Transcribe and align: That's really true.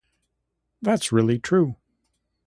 That's 0.81 1.11
really 1.11 1.37
true. 1.37 1.75